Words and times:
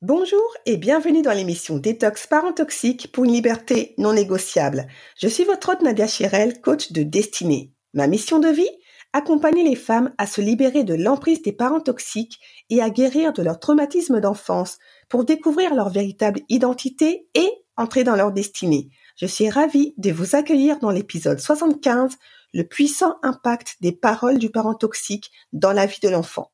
Bonjour 0.00 0.54
et 0.64 0.78
bienvenue 0.78 1.20
dans 1.20 1.32
l'émission 1.32 1.76
Détox 1.76 2.26
Parents 2.26 2.54
Toxiques 2.54 3.12
pour 3.12 3.24
une 3.24 3.32
liberté 3.32 3.94
non 3.98 4.14
négociable. 4.14 4.86
Je 5.18 5.28
suis 5.28 5.44
votre 5.44 5.70
hôte 5.70 5.82
Nadia 5.82 6.06
Chirel, 6.06 6.62
coach 6.62 6.92
de 6.92 7.02
destinée. 7.02 7.74
Ma 7.92 8.06
mission 8.06 8.38
de 8.38 8.48
vie 8.48 8.70
Accompagner 9.12 9.64
les 9.64 9.76
femmes 9.76 10.14
à 10.16 10.26
se 10.26 10.40
libérer 10.40 10.82
de 10.84 10.94
l'emprise 10.94 11.42
des 11.42 11.52
parents 11.52 11.80
toxiques 11.80 12.38
et 12.70 12.80
à 12.80 12.88
guérir 12.88 13.34
de 13.34 13.42
leur 13.42 13.60
traumatisme 13.60 14.20
d'enfance 14.20 14.78
pour 15.10 15.26
découvrir 15.26 15.74
leur 15.74 15.90
véritable 15.90 16.40
identité 16.48 17.28
et 17.34 17.50
entrer 17.76 18.02
dans 18.02 18.16
leur 18.16 18.32
destinée. 18.32 18.88
Je 19.16 19.26
suis 19.26 19.50
ravie 19.50 19.92
de 19.98 20.10
vous 20.10 20.36
accueillir 20.36 20.78
dans 20.78 20.90
l'épisode 20.90 21.40
75, 21.40 22.14
le 22.54 22.64
puissant 22.64 23.16
impact 23.22 23.76
des 23.82 23.92
paroles 23.92 24.38
du 24.38 24.48
parent 24.48 24.74
toxique 24.74 25.30
dans 25.52 25.72
la 25.72 25.84
vie 25.84 26.00
de 26.02 26.08
l'enfant. 26.08 26.50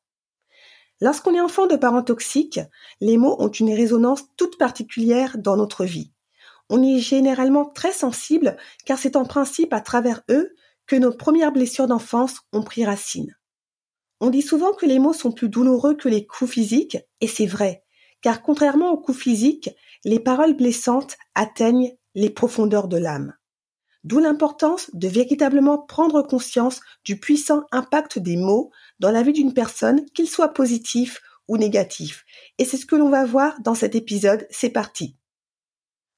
Lorsqu'on 1.00 1.34
est 1.34 1.40
enfant 1.40 1.66
de 1.66 1.76
parents 1.76 2.02
toxiques, 2.02 2.60
les 3.00 3.16
mots 3.16 3.36
ont 3.38 3.48
une 3.48 3.72
résonance 3.72 4.22
toute 4.36 4.58
particulière 4.58 5.36
dans 5.38 5.56
notre 5.56 5.84
vie. 5.84 6.12
On 6.70 6.82
est 6.82 6.98
généralement 6.98 7.66
très 7.66 7.92
sensible 7.92 8.56
car 8.86 8.98
c'est 8.98 9.16
en 9.16 9.24
principe 9.24 9.72
à 9.72 9.80
travers 9.80 10.22
eux 10.30 10.54
que 10.86 10.96
nos 10.96 11.12
premières 11.12 11.52
blessures 11.52 11.86
d'enfance 11.86 12.40
ont 12.52 12.62
pris 12.62 12.84
racine. 12.84 13.34
On 14.20 14.30
dit 14.30 14.42
souvent 14.42 14.72
que 14.72 14.86
les 14.86 14.98
mots 14.98 15.12
sont 15.12 15.32
plus 15.32 15.48
douloureux 15.48 15.94
que 15.96 16.08
les 16.08 16.26
coups 16.26 16.50
physiques, 16.50 16.98
et 17.20 17.26
c'est 17.26 17.46
vrai, 17.46 17.84
car 18.22 18.42
contrairement 18.42 18.90
aux 18.90 19.00
coups 19.00 19.18
physiques, 19.18 19.70
les 20.04 20.20
paroles 20.20 20.54
blessantes 20.54 21.16
atteignent 21.34 21.96
les 22.14 22.30
profondeurs 22.30 22.88
de 22.88 22.96
l'âme. 22.96 23.34
D'où 24.04 24.18
l'importance 24.18 24.90
de 24.92 25.08
véritablement 25.08 25.78
prendre 25.78 26.22
conscience 26.22 26.80
du 27.04 27.18
puissant 27.18 27.64
impact 27.72 28.18
des 28.18 28.36
mots 28.36 28.70
dans 29.00 29.10
la 29.10 29.22
vie 29.22 29.32
d'une 29.32 29.54
personne, 29.54 30.04
qu'ils 30.14 30.28
soient 30.28 30.52
positifs 30.52 31.22
ou 31.48 31.56
négatifs. 31.56 32.24
Et 32.58 32.64
c'est 32.64 32.76
ce 32.76 32.86
que 32.86 32.96
l'on 32.96 33.08
va 33.08 33.24
voir 33.24 33.60
dans 33.62 33.74
cet 33.74 33.94
épisode. 33.94 34.46
C'est 34.50 34.70
parti. 34.70 35.16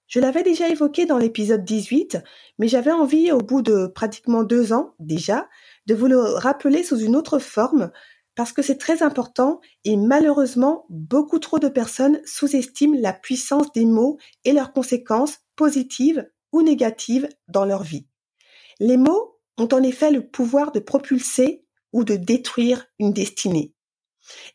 Je 0.08 0.20
l'avais 0.20 0.42
déjà 0.42 0.68
évoqué 0.68 1.04
dans 1.04 1.18
l'épisode 1.18 1.64
18, 1.64 2.18
mais 2.58 2.68
j'avais 2.68 2.92
envie, 2.92 3.32
au 3.32 3.38
bout 3.38 3.62
de 3.62 3.86
pratiquement 3.86 4.44
deux 4.44 4.72
ans 4.72 4.94
déjà, 5.00 5.48
de 5.86 5.94
vous 5.94 6.06
le 6.06 6.18
rappeler 6.18 6.84
sous 6.84 6.98
une 6.98 7.16
autre 7.16 7.40
forme, 7.40 7.90
parce 8.36 8.52
que 8.52 8.62
c'est 8.62 8.78
très 8.78 9.02
important 9.02 9.60
et 9.84 9.96
malheureusement, 9.96 10.86
beaucoup 10.90 11.40
trop 11.40 11.58
de 11.58 11.68
personnes 11.68 12.20
sous-estiment 12.24 12.98
la 13.00 13.12
puissance 13.12 13.72
des 13.72 13.84
mots 13.84 14.18
et 14.44 14.52
leurs 14.52 14.72
conséquences 14.72 15.38
positives 15.56 16.28
ou 16.52 16.62
négatives 16.62 17.28
dans 17.48 17.64
leur 17.64 17.82
vie. 17.82 18.06
Les 18.80 18.96
mots 18.96 19.38
ont 19.58 19.68
en 19.72 19.82
effet 19.82 20.10
le 20.10 20.26
pouvoir 20.26 20.72
de 20.72 20.80
propulser 20.80 21.64
ou 21.92 22.04
de 22.04 22.16
détruire 22.16 22.86
une 22.98 23.12
destinée. 23.12 23.72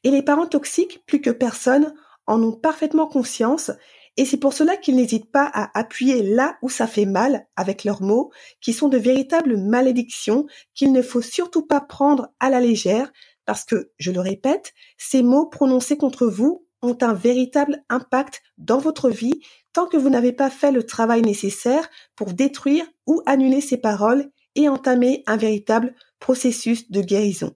Et 0.03 0.11
les 0.11 0.21
parents 0.21 0.47
toxiques, 0.47 1.03
plus 1.05 1.21
que 1.21 1.29
personne, 1.29 1.93
en 2.27 2.41
ont 2.43 2.51
parfaitement 2.51 3.07
conscience 3.07 3.71
et 4.17 4.25
c'est 4.25 4.37
pour 4.37 4.53
cela 4.53 4.75
qu'ils 4.75 4.95
n'hésitent 4.95 5.31
pas 5.31 5.49
à 5.53 5.77
appuyer 5.79 6.21
là 6.21 6.57
où 6.61 6.69
ça 6.69 6.87
fait 6.87 7.05
mal 7.05 7.47
avec 7.55 7.83
leurs 7.83 8.01
mots, 8.01 8.31
qui 8.59 8.73
sont 8.73 8.89
de 8.89 8.97
véritables 8.97 9.57
malédictions 9.57 10.47
qu'il 10.75 10.91
ne 10.91 11.01
faut 11.01 11.21
surtout 11.21 11.65
pas 11.65 11.81
prendre 11.81 12.27
à 12.39 12.49
la 12.49 12.59
légère, 12.59 13.11
parce 13.45 13.63
que, 13.63 13.91
je 13.97 14.11
le 14.11 14.19
répète, 14.19 14.73
ces 14.97 15.23
mots 15.23 15.47
prononcés 15.47 15.97
contre 15.97 16.27
vous 16.27 16.67
ont 16.81 16.97
un 17.01 17.13
véritable 17.13 17.83
impact 17.89 18.41
dans 18.57 18.79
votre 18.79 19.09
vie 19.09 19.41
tant 19.73 19.87
que 19.87 19.97
vous 19.97 20.09
n'avez 20.09 20.33
pas 20.33 20.49
fait 20.49 20.71
le 20.71 20.83
travail 20.83 21.21
nécessaire 21.21 21.89
pour 22.15 22.33
détruire 22.33 22.85
ou 23.07 23.21
annuler 23.25 23.61
ces 23.61 23.77
paroles 23.77 24.29
et 24.55 24.67
entamer 24.67 25.23
un 25.27 25.37
véritable 25.37 25.95
processus 26.19 26.91
de 26.91 27.01
guérison. 27.01 27.55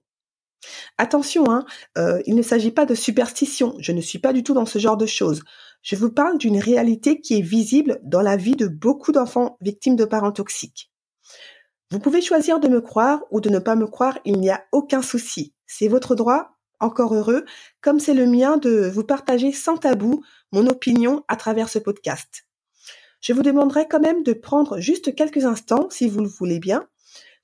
Attention, 0.98 1.50
hein, 1.50 1.64
euh, 1.98 2.20
il 2.26 2.34
ne 2.34 2.42
s'agit 2.42 2.70
pas 2.70 2.86
de 2.86 2.94
superstition, 2.94 3.74
je 3.78 3.92
ne 3.92 4.00
suis 4.00 4.18
pas 4.18 4.32
du 4.32 4.42
tout 4.42 4.54
dans 4.54 4.66
ce 4.66 4.78
genre 4.78 4.96
de 4.96 5.06
choses. 5.06 5.42
Je 5.82 5.96
vous 5.96 6.10
parle 6.10 6.38
d'une 6.38 6.58
réalité 6.58 7.20
qui 7.20 7.38
est 7.38 7.42
visible 7.42 8.00
dans 8.02 8.22
la 8.22 8.36
vie 8.36 8.56
de 8.56 8.66
beaucoup 8.66 9.12
d'enfants 9.12 9.56
victimes 9.60 9.96
de 9.96 10.04
parents 10.04 10.32
toxiques. 10.32 10.90
Vous 11.90 12.00
pouvez 12.00 12.20
choisir 12.20 12.58
de 12.58 12.68
me 12.68 12.80
croire 12.80 13.22
ou 13.30 13.40
de 13.40 13.50
ne 13.50 13.60
pas 13.60 13.76
me 13.76 13.86
croire, 13.86 14.18
il 14.24 14.40
n'y 14.40 14.50
a 14.50 14.64
aucun 14.72 15.02
souci. 15.02 15.54
C'est 15.66 15.86
votre 15.86 16.16
droit, 16.16 16.55
encore 16.80 17.14
heureux, 17.14 17.44
comme 17.80 18.00
c'est 18.00 18.14
le 18.14 18.26
mien 18.26 18.56
de 18.56 18.88
vous 18.88 19.04
partager 19.04 19.52
sans 19.52 19.76
tabou 19.76 20.22
mon 20.52 20.66
opinion 20.66 21.24
à 21.28 21.36
travers 21.36 21.68
ce 21.68 21.78
podcast. 21.78 22.46
Je 23.20 23.32
vous 23.32 23.42
demanderai 23.42 23.88
quand 23.88 24.00
même 24.00 24.22
de 24.22 24.32
prendre 24.32 24.78
juste 24.78 25.14
quelques 25.14 25.44
instants, 25.44 25.88
si 25.90 26.08
vous 26.08 26.20
le 26.20 26.28
voulez 26.28 26.60
bien, 26.60 26.86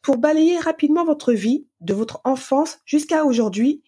pour 0.02 0.18
balayer 0.18 0.58
rapidement 0.58 1.04
votre 1.04 1.32
vie, 1.32 1.66
de 1.80 1.94
votre 1.94 2.20
enfance 2.24 2.80
jusqu'à 2.84 3.24
aujourd'hui, 3.24 3.82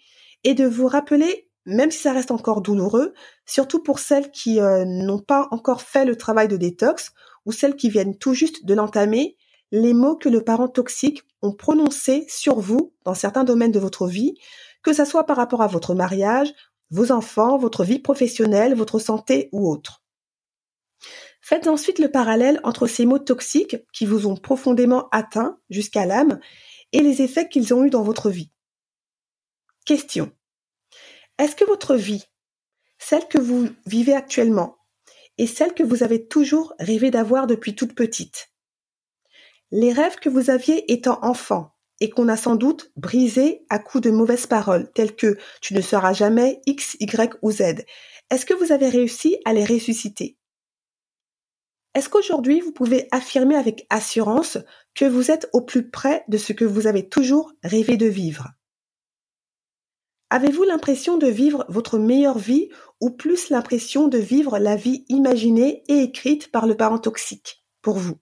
et 0.44 0.54
de 0.54 0.66
vous 0.66 0.86
rappeler 0.86 1.48
même 1.66 1.90
si 1.90 1.98
ça 1.98 2.12
reste 2.12 2.30
encore 2.30 2.60
douloureux, 2.60 3.14
surtout 3.46 3.82
pour 3.82 3.98
celles 3.98 4.30
qui 4.30 4.60
euh, 4.60 4.84
n'ont 4.84 5.18
pas 5.18 5.48
encore 5.50 5.82
fait 5.82 6.04
le 6.04 6.16
travail 6.16 6.48
de 6.48 6.56
détox 6.56 7.12
ou 7.46 7.52
celles 7.52 7.76
qui 7.76 7.88
viennent 7.88 8.16
tout 8.16 8.34
juste 8.34 8.64
de 8.64 8.74
l'entamer, 8.74 9.36
les 9.72 9.94
mots 9.94 10.16
que 10.16 10.28
le 10.28 10.42
parent 10.42 10.68
toxique 10.68 11.22
ont 11.42 11.52
prononcés 11.52 12.26
sur 12.28 12.60
vous 12.60 12.92
dans 13.04 13.14
certains 13.14 13.44
domaines 13.44 13.72
de 13.72 13.78
votre 13.78 14.06
vie, 14.06 14.34
que 14.84 14.92
ce 14.92 15.04
soit 15.04 15.24
par 15.24 15.36
rapport 15.36 15.62
à 15.62 15.66
votre 15.66 15.94
mariage, 15.94 16.54
vos 16.90 17.10
enfants, 17.10 17.58
votre 17.58 17.84
vie 17.84 17.98
professionnelle, 17.98 18.74
votre 18.74 18.98
santé 18.98 19.48
ou 19.52 19.68
autre. 19.68 20.04
Faites 21.40 21.66
ensuite 21.66 21.98
le 21.98 22.10
parallèle 22.10 22.60
entre 22.62 22.86
ces 22.86 23.04
mots 23.04 23.18
toxiques 23.18 23.76
qui 23.92 24.06
vous 24.06 24.26
ont 24.26 24.36
profondément 24.36 25.08
atteint 25.10 25.58
jusqu'à 25.68 26.06
l'âme 26.06 26.38
et 26.92 27.02
les 27.02 27.22
effets 27.22 27.48
qu'ils 27.48 27.74
ont 27.74 27.84
eus 27.84 27.90
dans 27.90 28.02
votre 28.02 28.30
vie. 28.30 28.50
Question. 29.84 30.32
Est-ce 31.38 31.56
que 31.56 31.64
votre 31.64 31.96
vie, 31.96 32.24
celle 32.98 33.26
que 33.28 33.38
vous 33.38 33.68
vivez 33.86 34.14
actuellement, 34.14 34.78
est 35.36 35.46
celle 35.46 35.74
que 35.74 35.82
vous 35.82 36.02
avez 36.02 36.28
toujours 36.28 36.72
rêvé 36.78 37.10
d'avoir 37.10 37.46
depuis 37.46 37.74
toute 37.74 37.94
petite? 37.94 38.50
Les 39.70 39.92
rêves 39.92 40.16
que 40.16 40.28
vous 40.28 40.48
aviez 40.48 40.92
étant 40.92 41.18
enfant 41.22 41.73
et 42.00 42.10
qu'on 42.10 42.28
a 42.28 42.36
sans 42.36 42.56
doute 42.56 42.92
brisés 42.96 43.64
à 43.70 43.78
coups 43.78 44.04
de 44.04 44.10
mauvaises 44.10 44.46
paroles 44.46 44.90
telles 44.92 45.14
que 45.14 45.36
tu 45.60 45.74
ne 45.74 45.80
seras 45.80 46.12
jamais 46.12 46.60
X, 46.66 46.96
Y 47.00 47.38
ou 47.42 47.50
Z, 47.50 47.84
est-ce 48.30 48.46
que 48.46 48.54
vous 48.54 48.72
avez 48.72 48.88
réussi 48.88 49.36
à 49.44 49.52
les 49.52 49.64
ressusciter? 49.64 50.36
Est-ce 51.94 52.08
qu'aujourd'hui 52.08 52.60
vous 52.60 52.72
pouvez 52.72 53.06
affirmer 53.12 53.54
avec 53.54 53.86
assurance 53.88 54.58
que 54.94 55.04
vous 55.04 55.30
êtes 55.30 55.48
au 55.52 55.60
plus 55.60 55.88
près 55.90 56.24
de 56.28 56.38
ce 56.38 56.52
que 56.52 56.64
vous 56.64 56.86
avez 56.86 57.08
toujours 57.08 57.52
rêvé 57.62 57.96
de 57.96 58.06
vivre? 58.06 58.48
Avez-vous 60.30 60.64
l'impression 60.64 61.16
de 61.16 61.28
vivre 61.28 61.64
votre 61.68 61.98
meilleure 61.98 62.38
vie 62.38 62.68
ou 63.00 63.10
plus 63.10 63.50
l'impression 63.50 64.08
de 64.08 64.18
vivre 64.18 64.58
la 64.58 64.74
vie 64.74 65.04
imaginée 65.08 65.84
et 65.86 66.00
écrite 66.00 66.50
par 66.50 66.66
le 66.66 66.76
parent 66.76 66.98
toxique 66.98 67.64
pour 67.82 67.98
vous? 67.98 68.18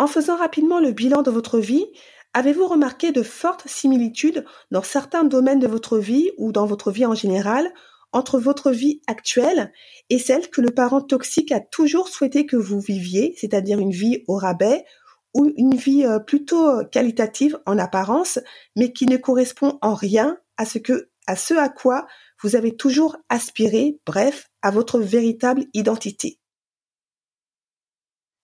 En 0.00 0.06
faisant 0.06 0.38
rapidement 0.38 0.80
le 0.80 0.92
bilan 0.92 1.20
de 1.20 1.30
votre 1.30 1.58
vie, 1.58 1.84
avez-vous 2.32 2.66
remarqué 2.66 3.12
de 3.12 3.22
fortes 3.22 3.68
similitudes 3.68 4.46
dans 4.70 4.82
certains 4.82 5.24
domaines 5.24 5.58
de 5.58 5.66
votre 5.66 5.98
vie 5.98 6.30
ou 6.38 6.52
dans 6.52 6.64
votre 6.64 6.90
vie 6.90 7.04
en 7.04 7.14
général 7.14 7.70
entre 8.10 8.38
votre 8.38 8.70
vie 8.70 9.02
actuelle 9.08 9.74
et 10.08 10.18
celle 10.18 10.48
que 10.48 10.62
le 10.62 10.70
parent 10.70 11.02
toxique 11.02 11.52
a 11.52 11.60
toujours 11.60 12.08
souhaité 12.08 12.46
que 12.46 12.56
vous 12.56 12.80
viviez, 12.80 13.34
c'est-à-dire 13.36 13.78
une 13.78 13.90
vie 13.90 14.24
au 14.26 14.36
rabais 14.36 14.86
ou 15.34 15.52
une 15.58 15.76
vie 15.76 16.06
euh, 16.06 16.18
plutôt 16.18 16.66
euh, 16.66 16.84
qualitative 16.84 17.58
en 17.66 17.76
apparence, 17.76 18.38
mais 18.76 18.94
qui 18.94 19.04
ne 19.04 19.18
correspond 19.18 19.78
en 19.82 19.92
rien 19.92 20.38
à 20.56 20.64
ce 20.64 20.78
à 21.26 21.36
ce 21.36 21.52
à 21.52 21.68
quoi 21.68 22.06
vous 22.42 22.56
avez 22.56 22.74
toujours 22.74 23.18
aspiré, 23.28 24.00
bref, 24.06 24.48
à 24.62 24.70
votre 24.70 24.98
véritable 24.98 25.66
identité? 25.74 26.39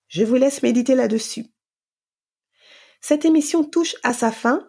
Je 0.08 0.24
vous 0.24 0.36
laisse 0.36 0.62
méditer 0.62 0.94
là-dessus. 0.94 1.46
Cette 3.00 3.24
émission 3.24 3.64
touche 3.64 3.96
à 4.02 4.12
sa 4.12 4.30
fin. 4.30 4.66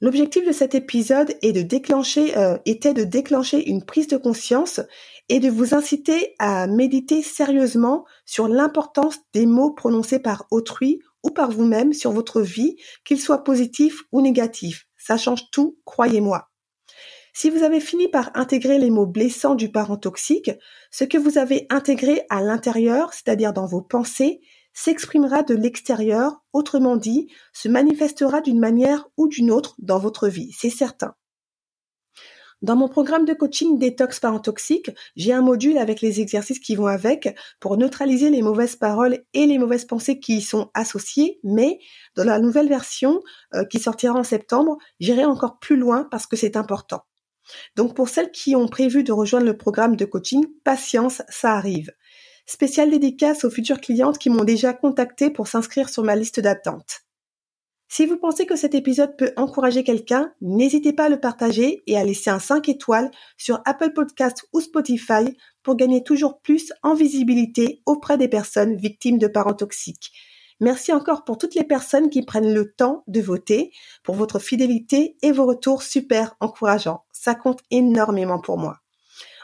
L'objectif 0.00 0.46
de 0.46 0.52
cet 0.52 0.74
épisode 0.74 1.36
est 1.42 1.52
de 1.52 1.62
déclencher, 1.62 2.36
euh, 2.36 2.56
était 2.66 2.94
de 2.94 3.04
déclencher 3.04 3.68
une 3.68 3.84
prise 3.84 4.06
de 4.06 4.16
conscience 4.16 4.80
et 5.28 5.40
de 5.40 5.48
vous 5.48 5.74
inciter 5.74 6.34
à 6.38 6.66
méditer 6.66 7.22
sérieusement 7.22 8.04
sur 8.24 8.48
l'importance 8.48 9.18
des 9.32 9.46
mots 9.46 9.72
prononcés 9.72 10.20
par 10.20 10.46
autrui 10.50 11.00
ou 11.24 11.30
par 11.30 11.50
vous-même 11.50 11.92
sur 11.92 12.12
votre 12.12 12.40
vie, 12.40 12.76
qu'ils 13.04 13.20
soient 13.20 13.44
positifs 13.44 14.02
ou 14.12 14.20
négatifs. 14.20 14.86
Ça 14.96 15.16
change 15.16 15.50
tout, 15.50 15.78
croyez-moi. 15.84 16.48
Si 17.34 17.50
vous 17.50 17.62
avez 17.62 17.80
fini 17.80 18.08
par 18.08 18.30
intégrer 18.34 18.78
les 18.78 18.90
mots 18.90 19.06
blessants 19.06 19.54
du 19.54 19.70
parent 19.70 19.96
toxique, 19.96 20.50
ce 20.90 21.04
que 21.04 21.18
vous 21.18 21.38
avez 21.38 21.66
intégré 21.70 22.22
à 22.30 22.40
l'intérieur, 22.40 23.14
c'est-à-dire 23.14 23.52
dans 23.52 23.66
vos 23.66 23.82
pensées, 23.82 24.40
s'exprimera 24.72 25.42
de 25.42 25.54
l'extérieur, 25.54 26.42
autrement 26.52 26.96
dit, 26.96 27.28
se 27.52 27.68
manifestera 27.68 28.40
d'une 28.40 28.60
manière 28.60 29.08
ou 29.16 29.28
d'une 29.28 29.50
autre 29.50 29.74
dans 29.78 29.98
votre 29.98 30.28
vie, 30.28 30.52
c'est 30.52 30.70
certain. 30.70 31.14
Dans 32.60 32.74
mon 32.74 32.88
programme 32.88 33.24
de 33.24 33.34
coaching 33.34 33.78
Détox 33.78 34.18
Parent 34.18 34.40
Toxique, 34.40 34.90
j'ai 35.14 35.32
un 35.32 35.42
module 35.42 35.78
avec 35.78 36.00
les 36.00 36.20
exercices 36.20 36.58
qui 36.58 36.74
vont 36.74 36.88
avec 36.88 37.36
pour 37.60 37.76
neutraliser 37.76 38.30
les 38.30 38.42
mauvaises 38.42 38.74
paroles 38.74 39.20
et 39.32 39.46
les 39.46 39.58
mauvaises 39.58 39.84
pensées 39.84 40.18
qui 40.18 40.38
y 40.38 40.42
sont 40.42 40.68
associées, 40.74 41.38
mais 41.44 41.78
dans 42.16 42.24
la 42.24 42.40
nouvelle 42.40 42.68
version 42.68 43.22
euh, 43.54 43.64
qui 43.64 43.78
sortira 43.78 44.18
en 44.18 44.24
septembre, 44.24 44.76
j'irai 44.98 45.24
encore 45.24 45.60
plus 45.60 45.76
loin 45.76 46.08
parce 46.10 46.26
que 46.26 46.34
c'est 46.34 46.56
important. 46.56 47.02
Donc 47.76 47.94
pour 47.94 48.08
celles 48.08 48.32
qui 48.32 48.56
ont 48.56 48.66
prévu 48.66 49.04
de 49.04 49.12
rejoindre 49.12 49.46
le 49.46 49.56
programme 49.56 49.94
de 49.94 50.04
coaching, 50.04 50.44
patience, 50.64 51.22
ça 51.28 51.52
arrive. 51.52 51.92
Spéciale 52.50 52.90
dédicace 52.90 53.44
aux 53.44 53.50
futures 53.50 53.78
clientes 53.78 54.16
qui 54.16 54.30
m'ont 54.30 54.42
déjà 54.42 54.72
contacté 54.72 55.28
pour 55.28 55.48
s'inscrire 55.48 55.90
sur 55.90 56.02
ma 56.02 56.16
liste 56.16 56.40
d'attente. 56.40 57.02
Si 57.90 58.06
vous 58.06 58.16
pensez 58.16 58.46
que 58.46 58.56
cet 58.56 58.74
épisode 58.74 59.18
peut 59.18 59.32
encourager 59.36 59.84
quelqu'un, 59.84 60.32
n'hésitez 60.40 60.94
pas 60.94 61.04
à 61.04 61.08
le 61.10 61.20
partager 61.20 61.82
et 61.86 61.98
à 61.98 62.04
laisser 62.04 62.30
un 62.30 62.38
5 62.38 62.66
étoiles 62.70 63.10
sur 63.36 63.60
Apple 63.66 63.92
Podcast 63.92 64.46
ou 64.54 64.62
Spotify 64.62 65.36
pour 65.62 65.76
gagner 65.76 66.02
toujours 66.02 66.40
plus 66.40 66.72
en 66.82 66.94
visibilité 66.94 67.82
auprès 67.84 68.16
des 68.16 68.28
personnes 68.28 68.76
victimes 68.76 69.18
de 69.18 69.26
parents 69.26 69.52
toxiques. 69.52 70.10
Merci 70.58 70.94
encore 70.94 71.24
pour 71.24 71.36
toutes 71.36 71.54
les 71.54 71.64
personnes 71.64 72.08
qui 72.08 72.24
prennent 72.24 72.54
le 72.54 72.72
temps 72.72 73.04
de 73.08 73.20
voter, 73.20 73.72
pour 74.02 74.14
votre 74.14 74.38
fidélité 74.38 75.18
et 75.20 75.32
vos 75.32 75.44
retours 75.44 75.82
super 75.82 76.34
encourageants. 76.40 77.04
Ça 77.12 77.34
compte 77.34 77.60
énormément 77.70 78.40
pour 78.40 78.56
moi. 78.56 78.78